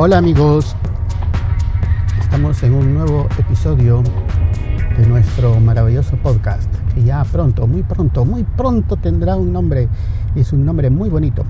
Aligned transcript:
Hola, 0.00 0.18
amigos. 0.18 0.76
Estamos 2.20 2.62
en 2.62 2.72
un 2.72 2.94
nuevo 2.94 3.26
episodio 3.36 4.04
de 4.96 5.04
nuestro 5.08 5.58
maravilloso 5.58 6.16
podcast, 6.18 6.72
que 6.94 7.02
ya 7.02 7.24
pronto, 7.24 7.66
muy 7.66 7.82
pronto, 7.82 8.24
muy 8.24 8.44
pronto 8.44 8.94
tendrá 8.94 9.34
un 9.34 9.52
nombre. 9.52 9.88
Y 10.36 10.40
es 10.42 10.52
un 10.52 10.64
nombre 10.64 10.88
muy 10.88 11.08
bonito, 11.08 11.42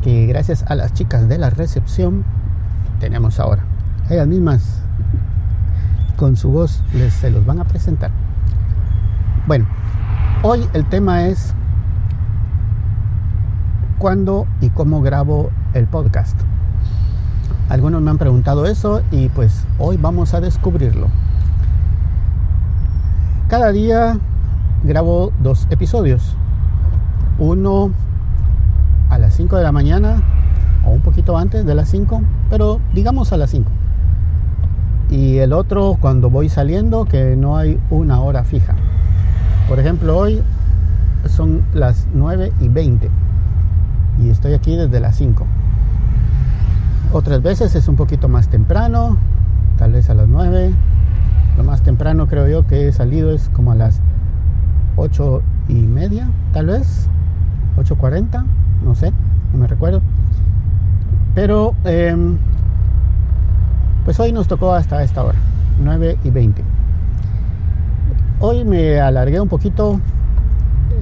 que 0.00 0.24
gracias 0.28 0.64
a 0.66 0.74
las 0.74 0.94
chicas 0.94 1.28
de 1.28 1.36
la 1.36 1.50
recepción 1.50 2.24
tenemos 3.00 3.38
ahora. 3.38 3.64
Ellas 4.08 4.26
mismas, 4.26 4.82
con 6.16 6.38
su 6.38 6.50
voz, 6.50 6.82
les, 6.94 7.12
se 7.12 7.30
los 7.30 7.44
van 7.44 7.60
a 7.60 7.64
presentar. 7.66 8.12
Bueno, 9.46 9.66
hoy 10.42 10.66
el 10.72 10.86
tema 10.86 11.26
es 11.26 11.54
cuándo 13.98 14.46
y 14.62 14.70
cómo 14.70 15.02
grabo 15.02 15.50
el 15.74 15.86
podcast. 15.86 16.40
Algunos 17.70 18.02
me 18.02 18.10
han 18.10 18.18
preguntado 18.18 18.66
eso 18.66 19.00
y 19.12 19.28
pues 19.28 19.64
hoy 19.78 19.96
vamos 19.96 20.34
a 20.34 20.40
descubrirlo. 20.40 21.06
Cada 23.46 23.70
día 23.70 24.18
grabo 24.82 25.32
dos 25.40 25.68
episodios. 25.70 26.34
Uno 27.38 27.92
a 29.08 29.18
las 29.18 29.34
5 29.36 29.56
de 29.56 29.62
la 29.62 29.70
mañana 29.70 30.20
o 30.84 30.90
un 30.90 31.00
poquito 31.00 31.38
antes 31.38 31.64
de 31.64 31.76
las 31.76 31.88
5, 31.90 32.20
pero 32.50 32.80
digamos 32.92 33.32
a 33.32 33.36
las 33.36 33.50
5. 33.50 33.70
Y 35.10 35.36
el 35.36 35.52
otro 35.52 35.96
cuando 36.00 36.28
voy 36.28 36.48
saliendo 36.48 37.04
que 37.04 37.36
no 37.36 37.56
hay 37.56 37.78
una 37.88 38.20
hora 38.20 38.42
fija. 38.42 38.74
Por 39.68 39.78
ejemplo, 39.78 40.18
hoy 40.18 40.42
son 41.28 41.62
las 41.72 42.08
9 42.14 42.52
y 42.58 42.68
20 42.68 43.08
y 44.24 44.28
estoy 44.28 44.54
aquí 44.54 44.74
desde 44.74 44.98
las 44.98 45.14
5. 45.14 45.46
Otras 47.12 47.42
veces 47.42 47.74
es 47.74 47.88
un 47.88 47.96
poquito 47.96 48.28
más 48.28 48.48
temprano, 48.48 49.16
tal 49.78 49.92
vez 49.92 50.08
a 50.10 50.14
las 50.14 50.28
9. 50.28 50.72
Lo 51.56 51.64
más 51.64 51.82
temprano 51.82 52.28
creo 52.28 52.46
yo 52.46 52.68
que 52.68 52.86
he 52.86 52.92
salido 52.92 53.32
es 53.32 53.48
como 53.48 53.72
a 53.72 53.74
las 53.74 54.00
8 54.94 55.42
y 55.68 55.74
media, 55.74 56.28
tal 56.52 56.66
vez. 56.66 57.08
8.40, 57.76 58.44
no 58.84 58.94
sé, 58.94 59.12
no 59.52 59.58
me 59.58 59.66
recuerdo. 59.66 60.02
Pero 61.34 61.74
em, 61.84 62.38
pues 64.04 64.20
hoy 64.20 64.30
nos 64.30 64.46
tocó 64.46 64.72
hasta 64.72 65.02
esta 65.02 65.24
hora, 65.24 65.38
9 65.82 66.16
y 66.22 66.30
20. 66.30 66.62
Hoy 68.38 68.64
me 68.64 69.00
alargué 69.00 69.40
un 69.40 69.48
poquito 69.48 70.00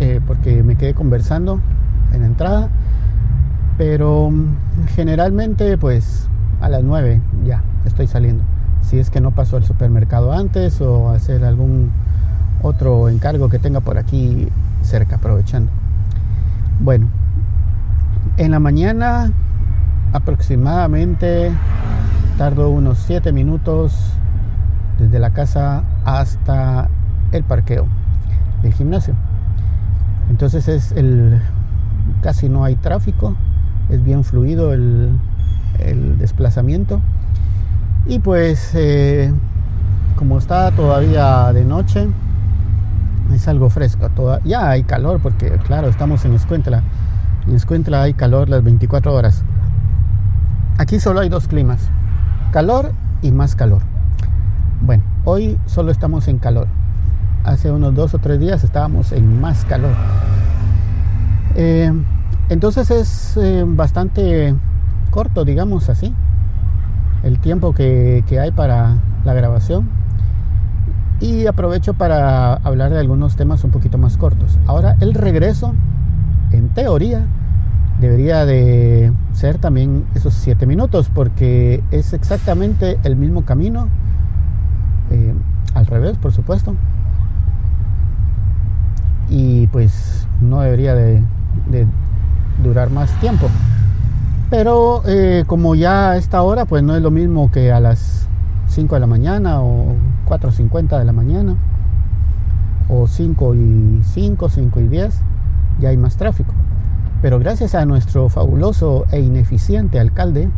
eh, 0.00 0.20
porque 0.26 0.62
me 0.62 0.76
quedé 0.76 0.94
conversando 0.94 1.60
en 2.14 2.24
entrada 2.24 2.70
pero 3.78 4.30
generalmente 4.94 5.76
pues 5.78 6.28
a 6.60 6.68
las 6.68 6.82
9 6.82 7.20
ya 7.44 7.62
estoy 7.84 8.06
saliendo. 8.06 8.44
Si 8.82 8.98
es 8.98 9.10
que 9.10 9.20
no 9.20 9.32
paso 9.32 9.56
al 9.56 9.64
supermercado 9.64 10.32
antes 10.32 10.80
o 10.80 11.10
hacer 11.10 11.44
algún 11.44 11.90
otro 12.62 13.08
encargo 13.08 13.48
que 13.48 13.58
tenga 13.58 13.80
por 13.80 13.98
aquí 13.98 14.48
cerca, 14.82 15.16
aprovechando. 15.16 15.70
Bueno, 16.80 17.08
en 18.36 18.50
la 18.50 18.60
mañana 18.60 19.30
aproximadamente 20.12 21.52
tardo 22.38 22.70
unos 22.70 22.98
7 22.98 23.32
minutos 23.32 24.12
desde 24.98 25.18
la 25.18 25.30
casa 25.30 25.82
hasta 26.04 26.88
el 27.32 27.44
parqueo 27.44 27.86
del 28.62 28.72
gimnasio. 28.72 29.14
Entonces 30.30 30.68
es 30.68 30.92
el 30.92 31.40
casi 32.22 32.48
no 32.48 32.64
hay 32.64 32.74
tráfico 32.76 33.36
es 33.88 34.02
bien 34.02 34.24
fluido 34.24 34.72
el, 34.72 35.18
desplazamiento. 36.18 37.00
Y 38.06 38.18
pues 38.18 38.72
eh, 38.74 39.32
como 40.16 40.38
está 40.38 40.70
todavía 40.72 41.52
de 41.52 41.64
noche, 41.64 42.08
es 43.32 43.46
algo 43.48 43.70
fresco. 43.70 44.08
Toda, 44.10 44.40
ya 44.44 44.70
hay 44.70 44.82
calor 44.82 45.20
porque 45.20 45.50
claro, 45.66 45.88
estamos 45.88 46.24
en 46.24 46.34
Escuentla. 46.34 46.82
En 47.46 47.54
Escuentla 47.54 48.02
hay 48.02 48.14
calor 48.14 48.48
las 48.48 48.62
24 48.64 49.12
horas. 49.12 49.44
Aquí 50.78 51.00
solo 51.00 51.20
hay 51.20 51.28
dos 51.28 51.48
climas, 51.48 51.88
calor 52.52 52.92
y 53.22 53.32
más 53.32 53.56
calor. 53.56 53.82
Bueno, 54.80 55.02
hoy 55.24 55.58
solo 55.66 55.90
estamos 55.90 56.28
en 56.28 56.38
calor. 56.38 56.68
Hace 57.44 57.70
unos 57.70 57.94
dos 57.94 58.14
o 58.14 58.18
tres 58.18 58.38
días 58.38 58.62
estábamos 58.64 59.12
en 59.12 59.40
más 59.40 59.64
calor. 59.64 59.92
Eh, 61.54 61.92
entonces 62.48 62.90
es 62.90 63.36
eh, 63.36 63.64
bastante 63.66 64.54
corto, 65.10 65.44
digamos 65.44 65.90
así, 65.90 66.14
el 67.22 67.38
tiempo 67.40 67.74
que, 67.74 68.24
hay 68.40 68.50
para 68.52 68.96
la 69.24 69.34
grabación. 69.34 69.90
Y 71.20 71.46
aprovecho 71.46 71.94
para 71.94 72.54
hablar 72.54 72.90
de 72.90 73.00
algunos 73.00 73.36
temas 73.36 73.64
un 73.64 73.70
poquito 73.70 73.98
más 73.98 74.16
cortos. 74.16 74.58
Ahora, 74.66 74.96
el 75.00 75.14
regreso, 75.14 75.74
en 76.52 76.68
teoría, 76.68 77.26
debería 78.00 78.46
de 78.46 79.12
ser 79.32 79.58
también 79.58 80.04
esos 80.14 80.32
siete 80.32 80.64
minutos, 80.64 81.10
porque 81.12 81.82
es 81.90 82.12
exactamente 82.12 82.98
el 83.02 83.16
mismo 83.16 83.42
camino, 83.42 83.88
eh, 85.10 85.34
al 85.74 85.86
revés, 85.86 86.16
por 86.18 86.32
supuesto. 86.32 86.76
Y 89.28 89.66
pues 89.66 90.26
no 90.40 90.60
debería 90.60 90.94
de 90.94 91.22
durar 92.62 92.90
más 92.90 93.10
tiempo. 93.20 93.48
Pero 94.50 95.02
eh, 95.06 95.44
como 95.46 95.74
ya 95.74 96.10
a 96.10 96.16
esta 96.16 96.42
hora, 96.42 96.64
pues 96.64 96.82
no 96.82 96.96
es 96.96 97.02
lo 97.02 97.10
mismo 97.10 97.50
que 97.50 97.72
a 97.72 97.80
las 97.80 98.26
5 98.68 98.94
de 98.94 99.00
la 99.00 99.06
mañana 99.06 99.60
o 99.60 99.94
4.50 100.26 100.98
de 100.98 101.04
la 101.04 101.12
mañana 101.12 101.56
o 102.88 103.06
5 103.06 103.54
y 103.54 104.00
5, 104.02 104.48
5 104.48 104.80
y 104.80 104.88
10, 104.88 105.14
ya 105.80 105.90
hay 105.90 105.96
más 105.96 106.16
tráfico. 106.16 106.54
Pero 107.20 107.38
gracias 107.38 107.74
a 107.74 107.84
nuestro 107.84 108.28
fabuloso 108.28 109.04
e 109.10 109.20
ineficiente 109.20 110.00
alcalde, 110.00 110.48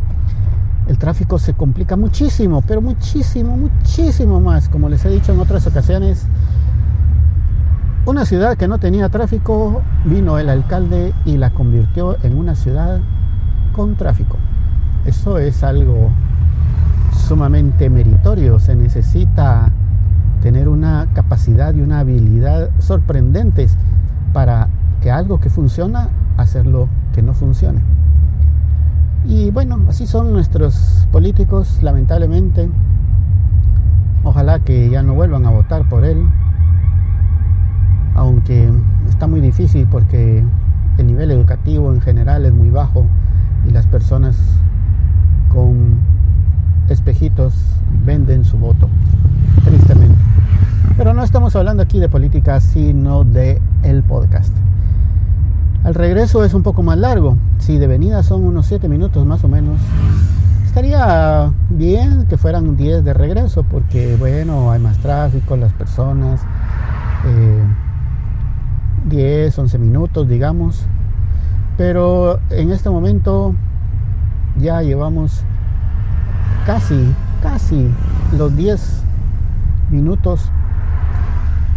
el 0.87 0.97
tráfico 0.97 1.39
se 1.39 1.53
complica 1.53 1.95
muchísimo, 1.95 2.63
pero 2.65 2.81
muchísimo, 2.81 3.57
muchísimo 3.57 4.39
más. 4.39 4.69
Como 4.69 4.89
les 4.89 5.03
he 5.05 5.09
dicho 5.09 5.31
en 5.31 5.39
otras 5.39 5.65
ocasiones, 5.67 6.25
una 8.05 8.25
ciudad 8.25 8.57
que 8.57 8.67
no 8.67 8.79
tenía 8.79 9.09
tráfico, 9.09 9.83
vino 10.05 10.39
el 10.39 10.49
alcalde 10.49 11.13
y 11.23 11.37
la 11.37 11.51
convirtió 11.51 12.17
en 12.23 12.35
una 12.35 12.55
ciudad 12.55 12.99
con 13.73 13.95
tráfico. 13.95 14.37
Eso 15.05 15.37
es 15.37 15.63
algo 15.63 16.09
sumamente 17.13 17.89
meritorio. 17.89 18.59
Se 18.59 18.75
necesita 18.75 19.71
tener 20.41 20.67
una 20.67 21.09
capacidad 21.13 21.73
y 21.75 21.81
una 21.81 21.99
habilidad 21.99 22.71
sorprendentes 22.79 23.77
para 24.33 24.67
que 25.01 25.11
algo 25.11 25.39
que 25.39 25.49
funciona, 25.49 26.09
hacerlo 26.37 26.89
que 27.13 27.21
no 27.21 27.33
funcione. 27.33 27.81
Y 29.25 29.51
bueno, 29.51 29.79
así 29.87 30.07
son 30.07 30.33
nuestros 30.33 31.07
políticos, 31.11 31.79
lamentablemente. 31.83 32.67
Ojalá 34.23 34.59
que 34.59 34.89
ya 34.89 35.03
no 35.03 35.13
vuelvan 35.13 35.45
a 35.45 35.51
votar 35.51 35.87
por 35.87 36.03
él, 36.03 36.27
aunque 38.21 38.69
está 39.09 39.25
muy 39.25 39.41
difícil 39.41 39.87
porque 39.89 40.43
el 40.99 41.07
nivel 41.07 41.31
educativo 41.31 41.91
en 41.91 42.01
general 42.01 42.45
es 42.45 42.53
muy 42.53 42.69
bajo 42.69 43.07
y 43.67 43.71
las 43.71 43.87
personas 43.87 44.37
con 45.49 45.99
espejitos 46.87 47.55
venden 48.05 48.45
su 48.45 48.59
voto, 48.59 48.89
tristemente. 49.63 50.19
Pero 50.97 51.15
no 51.15 51.23
estamos 51.23 51.55
hablando 51.55 51.81
aquí 51.81 51.99
de 51.99 52.09
política, 52.09 52.59
sino 52.59 53.23
de 53.23 53.59
el 53.81 54.03
podcast. 54.03 54.53
Al 55.83 55.95
regreso 55.95 56.45
es 56.45 56.53
un 56.53 56.61
poco 56.61 56.83
más 56.83 56.99
largo, 56.99 57.37
si 57.57 57.79
de 57.79 57.87
venida 57.87 58.21
son 58.21 58.43
unos 58.43 58.67
7 58.67 58.87
minutos 58.87 59.25
más 59.25 59.43
o 59.43 59.47
menos. 59.47 59.79
Estaría 60.63 61.51
bien 61.71 62.27
que 62.27 62.37
fueran 62.37 62.77
10 62.77 63.03
de 63.03 63.13
regreso 63.15 63.63
porque 63.63 64.15
bueno, 64.19 64.69
hay 64.69 64.79
más 64.79 64.99
tráfico, 64.99 65.57
las 65.57 65.73
personas... 65.73 66.39
Eh, 67.25 67.63
10, 69.05 69.57
11 69.57 69.77
minutos, 69.77 70.27
digamos. 70.27 70.85
Pero 71.77 72.39
en 72.49 72.71
este 72.71 72.89
momento 72.89 73.55
ya 74.57 74.81
llevamos 74.81 75.43
casi, 76.65 77.13
casi 77.41 77.89
los 78.37 78.55
10 78.55 79.03
minutos 79.89 80.49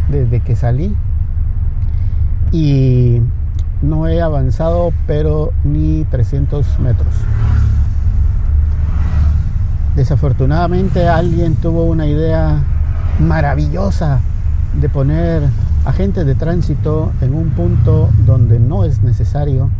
desde 0.09 0.41
que 0.41 0.55
salí 0.57 0.95
y 2.53 3.21
no 3.83 4.07
he 4.07 4.21
avanzado 4.21 4.93
pero 5.07 5.53
ni 5.65 6.05
300 6.05 6.79
metros. 6.81 7.15
Desafortunadamente 9.97 11.09
alguien 11.09 11.55
tuvo 11.57 11.85
una 11.85 12.07
idea 12.07 12.63
maravillosa 13.21 14.21
de 14.81 14.89
poner 14.89 15.43
agentes 15.85 16.25
de 16.25 16.35
tránsito 16.35 17.13
en 17.21 17.35
un 17.35 17.51
punto 17.51 18.11
donde 18.27 18.59
no 18.59 18.85
es 18.85 19.03
necesario 19.03 19.71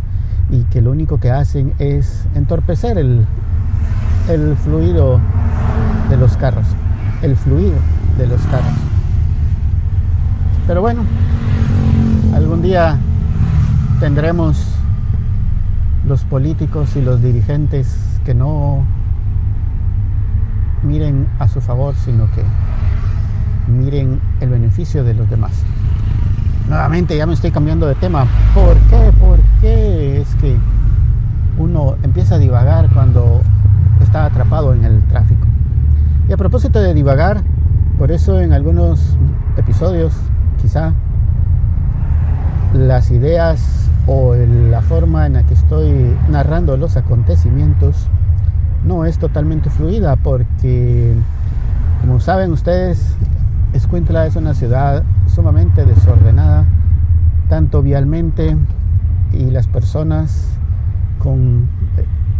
y 0.51 0.65
que 0.65 0.83
lo 0.83 0.91
único 0.91 1.19
que 1.19 1.31
hacen 1.31 1.73
es 1.79 2.27
entorpecer 2.35 2.99
el, 2.99 3.27
el 4.29 4.57
fluido 4.57 5.21
de 6.11 6.17
los 6.17 6.37
carros, 6.37 6.67
el 7.23 7.37
fluido 7.37 7.77
de 8.19 8.27
los 8.27 8.41
carros. 8.43 8.75
Pero 10.67 10.81
bueno, 10.81 11.03
algún 12.35 12.63
día 12.63 12.99
tendremos 14.01 14.75
los 16.07 16.25
políticos 16.25 16.97
y 16.97 17.01
los 17.01 17.23
dirigentes 17.23 17.97
que 18.25 18.35
no 18.35 18.85
miren 20.83 21.27
a 21.39 21.49
su 21.49 21.61
favor, 21.63 21.95
sino 21.95 22.31
que 22.33 22.43
miren 23.71 24.21
el 24.41 24.51
beneficio 24.51 25.05
de 25.05 25.15
los 25.15 25.29
demás. 25.31 25.53
Nuevamente 26.69 27.17
ya 27.17 27.27
me 27.27 27.35
estoy 27.35 27.51
cambiando 27.51 27.87
de 27.87 27.95
tema. 27.95 28.27
¿Por 28.55 28.77
qué? 28.77 29.13
¿Por 29.21 29.39
qué 29.61 30.21
es 30.21 30.35
que 30.37 30.57
uno 31.59 31.97
empieza 32.03 32.37
a 32.37 32.39
divagar 32.39 32.89
cuando 32.93 33.43
está 34.03 34.25
atrapado 34.25 34.73
en 34.73 34.85
el 34.85 35.03
tráfico? 35.05 35.47
Y 36.29 36.33
a 36.33 36.37
propósito 36.37 36.81
de 36.81 36.95
divagar, 36.95 37.43
por 37.99 38.11
eso 38.11 38.41
en 38.41 38.53
algunos 38.53 39.17
episodios 39.57 40.15
quizá 40.61 40.95
las 42.73 43.11
ideas 43.11 43.91
o 44.07 44.35
la 44.35 44.81
forma 44.81 45.27
en 45.27 45.35
la 45.35 45.43
que 45.45 45.55
estoy 45.55 46.17
narrando 46.29 46.77
los 46.77 46.97
acontecimientos 46.97 48.09
no 48.85 49.05
es 49.05 49.19
totalmente 49.19 49.71
fluida 49.71 50.17
porque 50.17 51.15
como 52.01 52.21
saben 52.21 52.53
ustedes 52.53 53.17
Es 53.95 54.35
una 54.35 54.55
ciudad 54.55 55.05
sumamente 55.29 55.87
desordenada, 55.87 56.65
tanto 57.49 57.81
vialmente 57.81 58.57
y 59.33 59.53
las 59.53 59.69
personas 59.69 60.59
con 61.21 61.69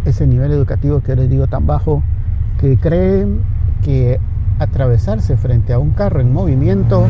ese 0.03 0.27
nivel 0.27 0.51
educativo 0.51 0.99
que 0.99 1.15
les 1.15 1.29
digo 1.29 1.47
tan 1.47 1.65
bajo, 1.65 2.03
que 2.59 2.75
creen 2.75 3.39
que 3.85 4.19
atravesarse 4.59 5.37
frente 5.37 5.71
a 5.71 5.79
un 5.79 5.91
carro 5.91 6.19
en 6.19 6.33
movimiento 6.33 7.07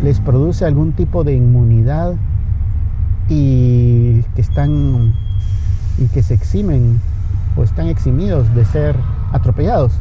les 0.00 0.20
produce 0.20 0.64
algún 0.64 0.92
tipo 0.92 1.24
de 1.24 1.34
inmunidad 1.34 2.14
y 3.28 4.22
que 4.36 4.42
están 4.42 5.12
y 5.98 6.06
que 6.06 6.22
se 6.22 6.34
eximen 6.34 7.00
o 7.56 7.64
están 7.64 7.88
eximidos 7.88 8.54
de 8.54 8.64
ser 8.64 8.94
atropellados 9.32 10.00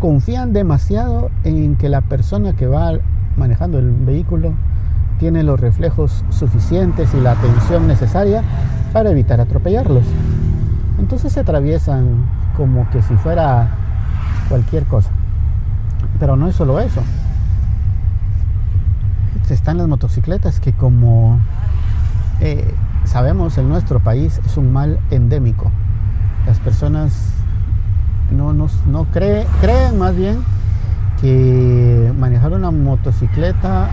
confían 0.00 0.52
demasiado 0.52 1.30
en 1.44 1.76
que 1.76 1.88
la 1.88 2.00
persona 2.00 2.54
que 2.54 2.66
va 2.66 2.94
manejando 3.36 3.78
el 3.78 3.90
vehículo 3.92 4.54
tiene 5.18 5.42
los 5.42 5.60
reflejos 5.60 6.24
suficientes 6.30 7.12
y 7.14 7.20
la 7.20 7.32
atención 7.32 7.86
necesaria 7.86 8.42
para 8.92 9.10
evitar 9.10 9.40
atropellarlos. 9.40 10.04
Entonces 10.98 11.32
se 11.34 11.40
atraviesan 11.40 12.24
como 12.56 12.88
que 12.90 13.02
si 13.02 13.14
fuera 13.14 13.68
cualquier 14.48 14.84
cosa. 14.84 15.10
Pero 16.18 16.36
no 16.36 16.48
es 16.48 16.56
solo 16.56 16.80
eso. 16.80 17.02
Están 19.50 19.78
las 19.78 19.88
motocicletas 19.88 20.60
que 20.60 20.72
como 20.72 21.40
eh, 22.40 22.72
sabemos 23.04 23.58
en 23.58 23.68
nuestro 23.68 23.98
país 23.98 24.40
es 24.46 24.56
un 24.56 24.72
mal 24.72 25.00
endémico. 25.10 25.72
Las 26.46 26.60
personas 26.60 27.34
no, 28.30 28.52
no, 28.52 28.66
no 28.86 29.04
cree, 29.06 29.46
creen 29.60 29.98
más 29.98 30.16
bien 30.16 30.42
que 31.20 32.12
manejar 32.18 32.52
una 32.52 32.70
motocicleta 32.70 33.90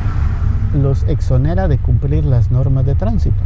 los 0.74 1.04
exonera 1.04 1.68
de 1.68 1.78
cumplir 1.78 2.26
las 2.26 2.52
normas 2.52 2.86
de 2.86 2.96
tránsito. 2.96 3.42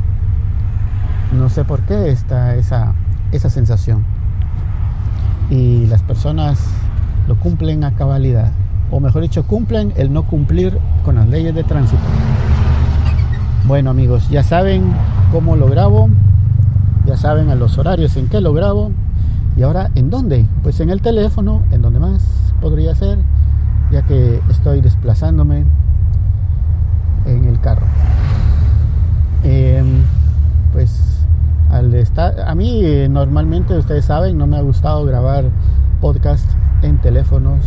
No 1.38 1.50
sé 1.50 1.64
por 1.64 1.82
qué 1.82 2.10
está 2.10 2.56
esa, 2.56 2.94
esa 3.32 3.50
sensación. 3.50 4.04
Y 5.50 5.86
las 5.88 6.02
personas 6.02 6.60
lo 7.28 7.36
cumplen 7.36 7.84
a 7.84 7.96
cabalidad. 7.96 8.52
O 8.90 9.00
mejor 9.00 9.22
dicho, 9.22 9.44
cumplen 9.48 9.94
el 9.96 10.12
no 10.12 10.24
cumplir 10.24 10.78
con 11.06 11.16
las 11.16 11.28
leyes 11.28 11.56
de 11.56 11.64
tránsito. 11.64 12.02
Bueno 13.66 13.92
amigos, 13.92 14.30
ya 14.30 14.44
saben 14.44 14.92
cómo 15.32 15.56
lo 15.56 15.68
grabo. 15.68 16.10
Ya 17.06 17.18
saben 17.18 17.50
a 17.50 17.56
los 17.56 17.78
horarios 17.78 18.16
en 18.18 18.28
que 18.28 18.42
lo 18.42 18.54
grabo. 18.54 18.92
¿Y 19.62 19.64
ahora 19.64 19.92
en 19.94 20.10
dónde? 20.10 20.48
Pues 20.64 20.80
en 20.80 20.90
el 20.90 21.04
teléfono, 21.04 21.62
en 21.70 21.84
donde 21.84 22.00
más 22.00 22.24
podría 22.62 22.96
ser, 22.96 23.20
ya 23.92 24.02
que 24.02 24.42
estoy 24.50 24.82
desplazándome 24.82 25.66
en 27.28 27.46
el 27.46 27.62
carro. 27.62 27.86
Em, 29.44 30.02
pues 30.74 31.28
al 31.70 31.94
estar, 31.94 32.40
a 32.42 32.56
mí 32.56 32.82
normalmente 33.08 33.78
ustedes 33.78 34.06
saben, 34.06 34.36
no 34.36 34.48
me 34.48 34.58
ha 34.58 34.62
gustado 34.62 35.06
grabar 35.06 35.52
podcast 36.02 36.50
en 36.82 36.98
teléfonos, 36.98 37.64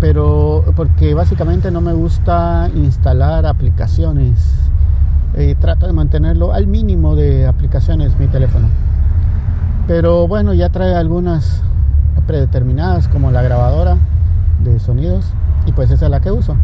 pero 0.00 0.64
porque 0.74 1.14
básicamente 1.14 1.70
no 1.70 1.80
me 1.80 1.92
gusta 1.92 2.68
instalar 2.74 3.46
aplicaciones. 3.46 4.52
Eh, 5.34 5.54
trato 5.60 5.86
de 5.86 5.92
mantenerlo 5.92 6.52
al 6.52 6.66
mínimo 6.66 7.14
de 7.14 7.46
aplicaciones 7.46 8.18
mi 8.18 8.26
teléfono 8.26 8.66
pero 9.94 10.26
bueno, 10.26 10.54
ya 10.54 10.70
trae 10.70 10.94
algunas 10.94 11.60
predeterminadas 12.26 13.08
como 13.08 13.30
la 13.30 13.42
grabadora 13.42 13.98
de 14.64 14.80
sonidos 14.80 15.26
y 15.66 15.72
pues 15.72 15.90
esa 15.90 16.06
es 16.06 16.10
la 16.10 16.20
que 16.20 16.30
uso. 16.30 16.56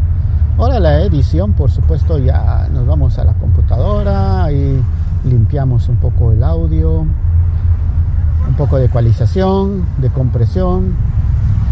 Ahora 0.56 0.80
la 0.80 1.02
edición, 1.02 1.52
por 1.52 1.70
supuesto, 1.70 2.16
ya 2.18 2.70
nos 2.72 2.86
vamos 2.86 3.18
a 3.18 3.24
la 3.24 3.34
computadora 3.34 4.50
y 4.50 4.82
limpiamos 5.28 5.90
un 5.90 5.96
poco 5.96 6.32
el 6.32 6.42
audio, 6.42 7.00
un 7.00 8.54
poco 8.56 8.78
de 8.78 8.86
ecualización, 8.86 9.84
de 9.98 10.08
compresión 10.08 10.94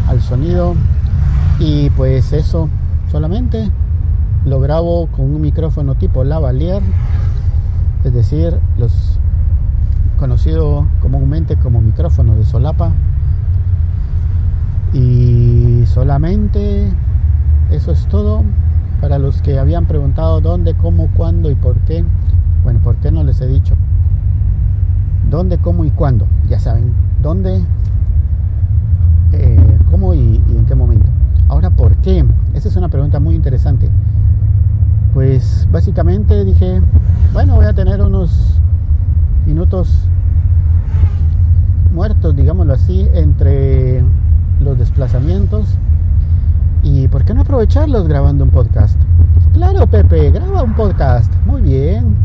al 0.09 0.20
sonido 0.20 0.75
y 1.59 1.88
pues 1.88 2.35
eso 2.35 2.69
solamente 3.11 3.70
lo 4.44 4.61
grabo 4.61 5.06
con 5.06 5.35
un 5.35 5.41
micrófono 5.41 5.94
tipo 5.94 6.23
lavalier, 6.23 6.82
es 8.05 8.12
decir, 8.12 8.61
los 8.76 9.19
conocido 10.16 10.86
comúnmente 11.00 11.56
como 11.56 11.80
micrófono 11.80 12.34
de 12.34 12.44
solapa. 12.44 12.92
Y 14.92 15.84
solamente 15.86 16.88
eso 17.70 17.92
es 17.92 18.06
todo. 18.06 18.42
Para 19.00 19.18
los 19.18 19.42
que 19.42 19.58
habían 19.58 19.87
preguntado 19.87 20.40
dónde, 20.40 20.75
cómo, 20.75 21.08
cuándo 21.16 21.50
y 21.50 21.54
por 21.54 21.76
qué. 21.80 22.04
Bueno, 22.64 22.80
¿por 22.80 22.96
qué 22.96 23.11
no 23.12 23.25
les 23.25 23.40
he 23.40 23.46
dicho? 23.46 23.76
¿Dónde, 25.30 25.58
cómo 25.58 25.85
y 25.85 25.90
cuándo? 25.90 26.26
Ya 26.49 26.58
saben, 26.58 26.92
¿dónde, 27.23 27.62
eh, 29.32 29.78
cómo 29.90 30.14
y, 30.14 30.42
y 30.49 30.56
en 30.56 30.64
qué 30.66 30.75
momento? 30.75 31.06
Ahora, 31.49 31.70
¿por 31.70 31.96
qué? 31.96 32.25
Esa 32.54 32.68
es 32.68 32.76
una 32.76 32.88
pregunta 32.88 33.20
muy 33.20 33.35
interesante. 33.35 33.90
Pues 35.12 35.68
básicamente 35.70 36.44
dije, 36.44 36.80
bueno, 37.32 37.56
voy 37.56 37.66
a 37.66 37.75
tener 37.75 38.00
unos 38.02 38.61
minutos 39.47 40.09
muertos, 41.93 42.37
digámoslo 42.37 42.75
así, 42.75 43.09
entre 43.15 44.03
los 44.61 44.79
desplazamientos. 44.79 45.79
¿Y 46.83 47.09
por 47.09 47.25
qué 47.25 47.35
no 47.35 47.43
aprovecharlos 47.43 48.07
grabando 48.07 48.45
un 48.45 48.50
podcast? 48.50 49.00
Claro, 49.55 49.87
Pepe, 49.87 50.31
graba 50.31 50.62
un 50.62 50.75
podcast. 50.75 51.33
Muy 51.47 51.62
bien. 51.62 52.17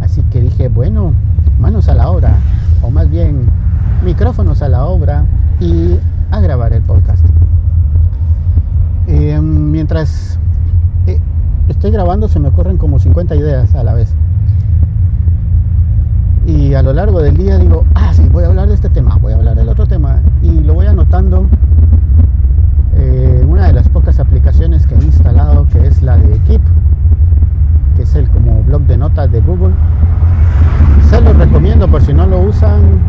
Así 0.00 0.22
que 0.30 0.40
dije, 0.40 0.68
bueno, 0.68 1.12
manos 1.58 1.88
a 1.88 1.94
la 1.94 2.10
obra, 2.10 2.36
o 2.82 2.90
más 2.90 3.10
bien 3.10 3.48
micrófonos 4.04 4.62
a 4.62 4.68
la 4.68 4.84
obra 4.84 5.24
y 5.58 5.98
a 6.30 6.40
grabar 6.40 6.72
el 6.72 6.82
podcast. 6.82 7.24
Eh, 9.08 9.40
mientras 9.40 10.38
eh, 11.06 11.20
estoy 11.68 11.90
grabando 11.90 12.28
se 12.28 12.40
me 12.40 12.48
ocurren 12.48 12.76
como 12.76 12.98
50 12.98 13.34
ideas 13.36 13.74
a 13.74 13.82
la 13.82 13.94
vez. 13.94 14.14
Y 16.46 16.74
a 16.74 16.82
lo 16.82 16.92
largo 16.92 17.20
del 17.20 17.36
día 17.36 17.58
digo, 17.58 17.84
ah, 17.94 18.12
sí, 18.14 18.28
voy 18.30 18.44
a 18.44 18.46
hablar 18.46 18.68
de 18.68 18.74
este 18.74 18.88
tema, 18.88 19.16
voy 19.20 19.32
a 19.32 19.36
hablar 19.36 19.56
del 19.56 19.68
otro 19.68 19.86
tema. 19.86 20.20
Y 20.42 20.60
lo 20.60 20.74
voy 20.74 20.86
anotando 20.86 21.48
en 22.96 23.42
eh, 23.42 23.44
una 23.44 23.66
de 23.66 23.72
las 23.72 23.88
pocas 23.88 24.20
aplicaciones 24.20 24.86
que 24.86 24.94
he 24.94 24.98
instalado, 24.98 25.66
que 25.66 25.84
es 25.84 26.02
la 26.02 26.16
de 26.16 26.38
Keep, 26.40 26.60
que 27.96 28.02
es 28.02 28.14
el 28.14 28.28
como 28.30 28.62
blog 28.62 28.82
de 28.82 28.96
notas 28.96 29.30
de 29.32 29.40
Google. 29.40 29.74
Se 31.10 31.20
los 31.20 31.36
recomiendo 31.36 31.88
por 31.88 32.02
si 32.02 32.14
no 32.14 32.26
lo 32.26 32.40
usan 32.40 33.00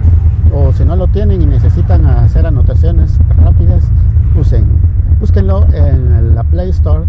o 0.51 0.74
si 0.74 0.84
no 0.84 0.96
lo 0.96 1.08
tienen 1.08 1.41
y 1.41 1.46
necesitan 1.46 2.08
hacer 2.08 2.48
anotaciones 2.48 3.20
rápidas, 3.44 3.84
usen. 4.36 4.65
Búsquenlo 5.20 5.67
en 5.74 6.34
la 6.34 6.44
Play 6.44 6.70
Store. 6.70 7.06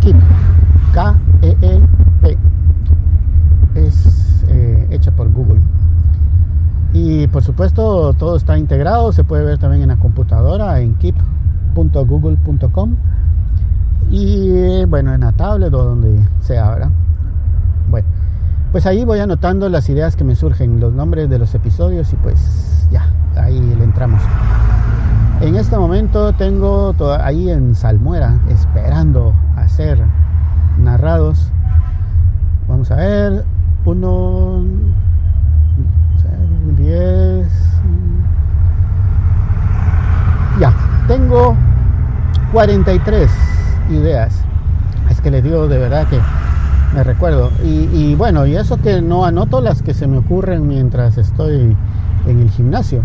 Keep. 0.00 0.16
K-E-E-P. 0.92 2.38
Es 3.74 4.44
eh, 4.48 4.86
hecha 4.90 5.10
por 5.12 5.32
Google. 5.32 5.60
Y 6.92 7.26
por 7.28 7.42
supuesto 7.42 8.12
todo 8.14 8.36
está 8.36 8.58
integrado, 8.58 9.12
se 9.12 9.24
puede 9.24 9.44
ver 9.44 9.58
también 9.58 9.82
en 9.82 9.88
la 9.88 9.96
computadora 9.96 10.80
en 10.80 10.94
keep.google.com 10.94 12.96
y 14.10 14.84
bueno, 14.84 15.14
en 15.14 15.22
la 15.22 15.32
tablet 15.32 15.72
o 15.72 15.84
donde 15.84 16.22
sea, 16.40 16.66
ahora 16.66 16.90
Bueno, 17.88 18.06
pues 18.72 18.84
ahí 18.84 19.06
voy 19.06 19.20
anotando 19.20 19.70
las 19.70 19.88
ideas 19.88 20.16
que 20.16 20.24
me 20.24 20.34
surgen, 20.34 20.80
los 20.80 20.92
nombres 20.92 21.30
de 21.30 21.38
los 21.38 21.54
episodios 21.54 22.12
y 22.12 22.16
pues 22.16 22.88
ya, 22.90 23.06
ahí 23.36 23.58
le 23.58 23.84
entramos. 23.84 24.22
En 25.40 25.56
este 25.56 25.76
momento 25.76 26.32
tengo 26.34 26.94
ahí 27.20 27.50
en 27.50 27.74
Salmuera 27.74 28.38
esperando 28.48 29.34
a 29.56 29.68
ser 29.68 30.02
narrados. 30.78 31.50
Vamos 32.68 32.90
a 32.90 32.96
ver, 32.96 33.44
uno, 33.84 34.62
10, 36.76 37.48
ya, 40.60 40.72
tengo 41.08 41.56
43 42.52 43.30
ideas. 43.90 44.44
Es 45.10 45.20
que 45.20 45.30
les 45.30 45.42
digo 45.42 45.68
de 45.68 45.78
verdad 45.78 46.06
que 46.08 46.18
me 46.94 47.02
recuerdo. 47.02 47.50
Y, 47.64 48.14
bueno, 48.14 48.46
y 48.46 48.56
eso 48.56 48.76
que 48.76 49.02
no 49.02 49.24
anoto 49.24 49.60
las 49.60 49.82
que 49.82 49.94
se 49.94 50.06
me 50.06 50.18
ocurren 50.18 50.68
mientras 50.68 51.18
estoy 51.18 51.76
en 52.26 52.40
el 52.40 52.50
gimnasio. 52.50 53.02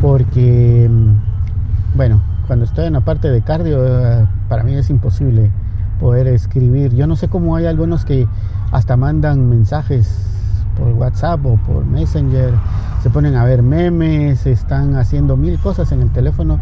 Porque, 0.00 0.88
mm, 0.90 1.96
bueno, 1.96 2.20
cuando 2.46 2.64
estoy 2.64 2.86
en 2.86 2.94
la 2.94 3.00
parte 3.00 3.30
de 3.30 3.42
cardio, 3.42 3.86
eh, 3.86 4.26
para 4.48 4.62
mí 4.62 4.74
es 4.74 4.90
imposible 4.90 5.50
poder 6.00 6.26
escribir. 6.28 6.94
Yo 6.94 7.06
no 7.06 7.14
sé 7.14 7.28
cómo 7.28 7.54
hay 7.54 7.66
algunos 7.66 8.04
que 8.04 8.26
hasta 8.72 8.96
mandan 8.96 9.48
mensajes 9.48 10.26
por 10.76 10.88
WhatsApp 10.94 11.44
o 11.44 11.56
por 11.58 11.84
Messenger, 11.84 12.54
se 13.02 13.10
ponen 13.10 13.36
a 13.36 13.44
ver 13.44 13.62
memes, 13.62 14.46
están 14.46 14.96
haciendo 14.96 15.36
mil 15.36 15.58
cosas 15.58 15.92
en 15.92 16.00
el 16.00 16.10
teléfono 16.10 16.58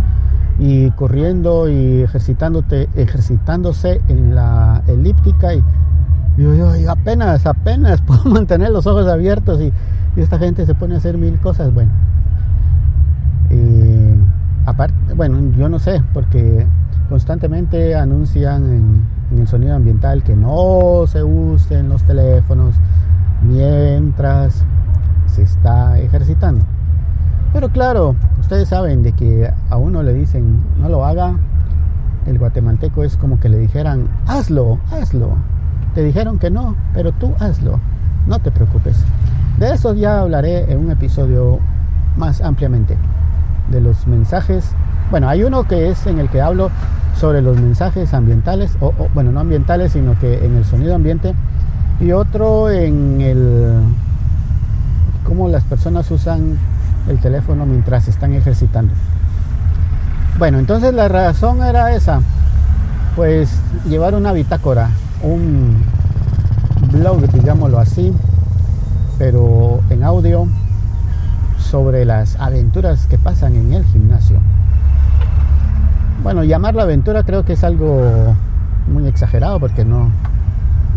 y 0.58 0.90
corriendo 0.92 1.68
y 1.68 2.02
ejercitándote, 2.02 2.88
ejercitándose 2.96 4.00
en 4.08 4.34
la 4.34 4.82
elíptica 4.88 5.54
y, 5.54 5.62
yo, 6.36 6.70
apenas, 6.90 7.46
apenas 7.46 8.00
puedo 8.06 8.24
mantener 8.24 8.70
los 8.70 8.86
ojos 8.86 9.06
abiertos 9.06 9.60
y, 9.60 9.72
esta 10.16 10.36
gente 10.36 10.66
se 10.66 10.74
pone 10.74 10.96
a 10.96 10.98
hacer 10.98 11.16
mil 11.16 11.38
cosas. 11.38 11.72
Bueno, 11.72 11.92
eh, 13.50 14.16
aparte, 14.66 15.14
bueno, 15.14 15.38
yo 15.56 15.68
no 15.68 15.78
sé, 15.78 16.02
porque 16.12 16.66
constantemente 17.08 17.94
anuncian 17.94 18.66
en, 18.66 19.17
el 19.40 19.48
sonido 19.48 19.74
ambiental 19.74 20.22
que 20.22 20.36
no 20.36 21.04
se 21.06 21.22
usen 21.22 21.88
los 21.88 22.02
teléfonos 22.02 22.74
mientras 23.42 24.64
se 25.26 25.42
está 25.42 25.98
ejercitando. 25.98 26.64
Pero 27.52 27.70
claro, 27.70 28.14
ustedes 28.40 28.68
saben 28.68 29.02
de 29.02 29.12
que 29.12 29.50
a 29.70 29.76
uno 29.76 30.02
le 30.02 30.12
dicen 30.14 30.60
no 30.78 30.88
lo 30.88 31.04
haga, 31.04 31.36
el 32.26 32.38
guatemalteco 32.38 33.04
es 33.04 33.16
como 33.16 33.40
que 33.40 33.48
le 33.48 33.58
dijeran 33.58 34.08
hazlo, 34.26 34.78
hazlo. 34.90 35.30
Te 35.94 36.02
dijeron 36.02 36.38
que 36.38 36.50
no, 36.50 36.76
pero 36.92 37.12
tú 37.12 37.34
hazlo, 37.40 37.80
no 38.26 38.38
te 38.40 38.50
preocupes. 38.50 39.04
De 39.58 39.72
eso 39.72 39.94
ya 39.94 40.20
hablaré 40.20 40.70
en 40.70 40.78
un 40.78 40.90
episodio 40.90 41.58
más 42.16 42.40
ampliamente, 42.40 42.96
de 43.70 43.80
los 43.80 44.06
mensajes. 44.06 44.72
Bueno, 45.10 45.28
hay 45.28 45.42
uno 45.42 45.64
que 45.64 45.88
es 45.88 46.06
en 46.06 46.18
el 46.18 46.28
que 46.28 46.42
hablo 46.42 46.70
sobre 47.16 47.40
los 47.40 47.58
mensajes 47.58 48.12
ambientales, 48.12 48.76
o, 48.80 48.92
bueno, 49.14 49.32
no 49.32 49.40
ambientales, 49.40 49.92
sino 49.92 50.18
que 50.18 50.44
en 50.44 50.56
el 50.56 50.64
sonido 50.64 50.94
ambiente, 50.94 51.34
y 51.98 52.12
otro 52.12 52.70
en 52.70 53.20
el 53.20 53.72
cómo 55.24 55.48
las 55.48 55.64
personas 55.64 56.10
usan 56.10 56.58
el 57.08 57.18
teléfono 57.18 57.66
mientras 57.66 58.06
están 58.08 58.34
ejercitando. 58.34 58.92
Bueno, 60.38 60.58
entonces 60.58 60.92
la 60.94 61.08
razón 61.08 61.62
era 61.62 61.94
esa, 61.94 62.20
pues 63.16 63.50
llevar 63.88 64.14
una 64.14 64.32
bitácora, 64.32 64.90
un 65.22 65.76
blog, 66.92 67.20
digámoslo 67.32 67.78
así, 67.78 68.12
pero 69.18 69.80
en 69.90 70.04
audio 70.04 70.46
sobre 71.58 72.04
las 72.04 72.36
aventuras 72.38 73.06
que 73.06 73.18
pasan 73.18 73.56
en 73.56 73.72
el 73.72 73.84
gimnasio. 73.86 74.38
Bueno, 76.22 76.42
llamarlo 76.42 76.82
aventura 76.82 77.22
creo 77.22 77.44
que 77.44 77.52
es 77.52 77.62
algo 77.62 78.34
muy 78.92 79.06
exagerado 79.06 79.60
porque 79.60 79.84
no, 79.84 80.10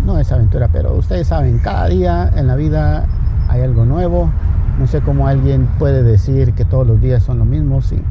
no 0.04 0.18
es 0.18 0.32
aventura, 0.32 0.68
pero 0.74 0.96
ustedes 0.96 1.28
saben, 1.28 1.60
cada 1.60 1.88
día 1.88 2.32
en 2.36 2.48
la 2.48 2.56
vida 2.56 3.06
hay 3.48 3.62
algo 3.62 3.86
nuevo. 3.86 4.32
No 4.80 4.88
sé 4.88 5.02
cómo 5.02 5.28
alguien 5.28 5.68
puede 5.78 6.02
decir 6.02 6.54
que 6.54 6.66
todos 6.66 6.88
los 6.88 7.00
días 7.02 7.22
son 7.22 7.38
lo 7.38 7.46
mismo, 7.46 7.82
si 7.82 8.02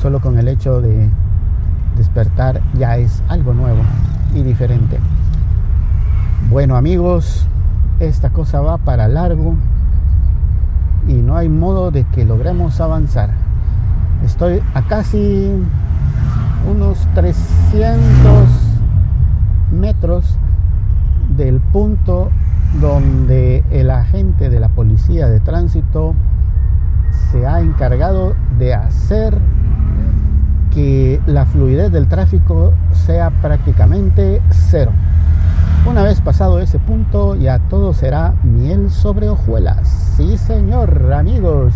solo 0.00 0.20
con 0.20 0.38
el 0.38 0.46
hecho 0.46 0.82
de 0.82 1.08
despertar 1.96 2.60
ya 2.78 2.98
es 2.98 3.22
algo 3.28 3.54
nuevo 3.54 3.80
y 4.34 4.42
diferente. 4.42 4.98
Bueno 6.50 6.76
amigos, 6.76 7.46
esta 7.98 8.28
cosa 8.28 8.60
va 8.60 8.76
para 8.76 9.08
largo 9.08 9.54
y 11.08 11.14
no 11.14 11.34
hay 11.36 11.48
modo 11.48 11.90
de 11.90 12.04
que 12.04 12.26
logremos 12.26 12.78
avanzar. 12.80 13.30
Estoy 14.22 14.60
a 14.74 14.82
casi 14.82 15.50
unos 16.70 16.98
300 17.14 18.48
metros 19.72 20.38
del 21.36 21.60
punto 21.60 22.30
donde 22.80 23.64
el 23.70 23.90
agente 23.90 24.50
de 24.50 24.60
la 24.60 24.68
policía 24.68 25.28
de 25.28 25.40
tránsito 25.40 26.14
se 27.30 27.46
ha 27.46 27.60
encargado 27.60 28.34
de 28.58 28.74
hacer 28.74 29.36
que 30.72 31.20
la 31.26 31.44
fluidez 31.44 31.92
del 31.92 32.08
tráfico 32.08 32.72
sea 32.92 33.30
prácticamente 33.30 34.40
cero. 34.50 34.92
Una 35.84 36.02
vez 36.02 36.20
pasado 36.20 36.60
ese 36.60 36.78
punto, 36.78 37.34
ya 37.34 37.58
todo 37.58 37.92
será 37.92 38.34
miel 38.42 38.90
sobre 38.90 39.28
hojuelas. 39.28 39.88
Sí, 40.16 40.38
señor, 40.38 41.12
amigos. 41.12 41.74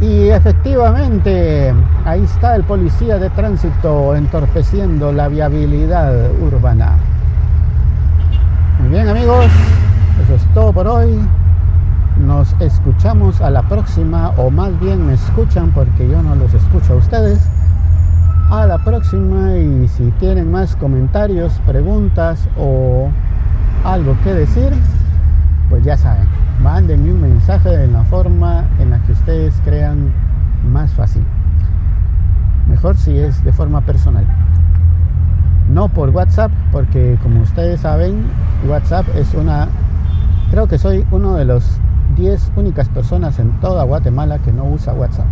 Y 0.00 0.28
efectivamente, 0.28 1.72
ahí 2.04 2.22
está 2.22 2.54
el 2.54 2.64
policía 2.64 3.18
de 3.18 3.30
tránsito 3.30 4.14
entorpeciendo 4.14 5.10
la 5.10 5.28
viabilidad 5.28 6.30
urbana. 6.32 6.98
Muy 8.78 8.90
bien 8.90 9.08
amigos, 9.08 9.46
eso 10.22 10.34
es 10.34 10.54
todo 10.54 10.72
por 10.74 10.86
hoy. 10.86 11.18
Nos 12.18 12.54
escuchamos 12.60 13.40
a 13.40 13.48
la 13.48 13.62
próxima, 13.62 14.32
o 14.36 14.50
más 14.50 14.78
bien 14.80 15.06
me 15.06 15.14
escuchan 15.14 15.70
porque 15.70 16.06
yo 16.06 16.22
no 16.22 16.34
los 16.34 16.52
escucho 16.52 16.92
a 16.92 16.96
ustedes. 16.96 17.40
A 18.50 18.66
la 18.66 18.78
próxima 18.78 19.56
y 19.56 19.88
si 19.88 20.10
tienen 20.20 20.52
más 20.52 20.76
comentarios, 20.76 21.54
preguntas 21.66 22.48
o 22.58 23.08
algo 23.82 24.14
que 24.22 24.34
decir, 24.34 24.72
pues 25.68 25.84
ya 25.84 25.96
saben, 25.96 26.26
mándenme 26.62 27.12
un 27.12 27.20
mensaje 27.20 27.84
en 27.84 27.92
la 27.92 28.04
forma 28.04 28.64
en 28.78 28.90
la 28.90 28.98
que 29.00 29.12
ustedes 29.12 29.54
crean 29.64 30.12
más 30.64 30.90
fácil. 30.92 31.24
Mejor 32.68 32.96
si 32.96 33.16
es 33.16 33.44
de 33.44 33.52
forma 33.52 33.80
personal 33.80 34.26
no 35.68 35.88
por 35.88 36.10
WhatsApp, 36.10 36.50
porque 36.72 37.18
como 37.22 37.42
ustedes 37.42 37.80
saben, 37.80 38.24
WhatsApp 38.68 39.06
es 39.16 39.34
una, 39.34 39.68
creo 40.50 40.68
que 40.68 40.78
soy 40.78 41.04
uno 41.10 41.34
de 41.34 41.44
los 41.44 41.78
10 42.16 42.52
únicas 42.56 42.88
personas 42.88 43.38
en 43.38 43.52
toda 43.60 43.84
Guatemala 43.84 44.38
que 44.38 44.52
no 44.52 44.64
usa 44.64 44.94
WhatsApp. 44.94 45.26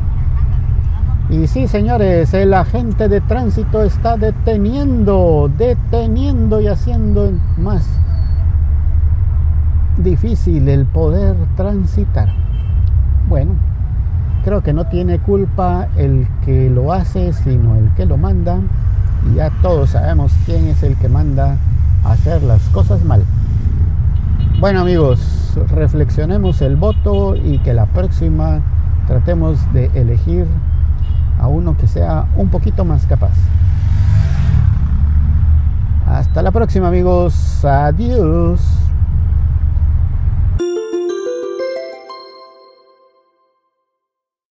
Y 1.31 1.47
sí, 1.47 1.67
señores, 1.67 2.35
el 2.35 2.53
agente 2.53 3.09
de 3.09 3.21
tránsito 3.23 3.83
está 3.83 4.17
deteniendo, 4.17 5.51
deteniendo 5.57 6.61
y 6.61 6.69
haciendo 6.69 7.33
más 7.57 7.87
difícil 9.99 10.69
el 10.69 10.87
poder 10.87 11.37
transitar. 11.57 12.33
Bueno, 13.29 13.53
creo 14.45 14.63
que 14.63 14.73
no 14.73 14.87
tiene 14.87 15.19
culpa 15.19 15.89
el 15.97 16.27
que 16.45 16.71
lo 16.71 16.93
hace, 16.93 17.33
sino 17.33 17.77
el 17.77 17.93
que 17.95 18.07
lo 18.07 18.17
manda 18.17 18.61
ya 19.33 19.51
todos 19.63 19.91
sabemos 19.91 20.33
quién 20.45 20.67
es 20.67 20.83
el 20.83 20.97
que 20.97 21.09
manda 21.09 21.57
hacer 22.05 22.43
las 22.43 22.63
cosas 22.69 23.05
mal. 23.05 23.25
Bueno 24.61 24.81
amigos, 24.81 25.59
reflexionemos 25.71 26.61
el 26.63 26.77
voto 26.77 27.35
y 27.35 27.59
que 27.59 27.75
la 27.75 27.87
próxima 27.87 28.61
tratemos 29.07 29.59
de 29.73 29.91
elegir 29.95 30.47
a 31.41 31.49
uno 31.49 31.77
que 31.77 31.89
sea 31.89 32.27
un 32.37 32.49
poquito 32.49 32.85
más 32.85 33.07
capaz. 33.07 33.35
Hasta 36.07 36.43
la 36.43 36.53
próxima 36.53 36.89
amigos, 36.89 37.65
adiós. 37.65 38.84